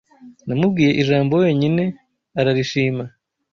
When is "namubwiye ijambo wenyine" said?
0.45-1.83